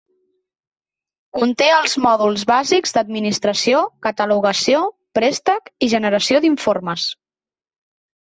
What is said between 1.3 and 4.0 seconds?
Conté els mòduls bàsics d'administració,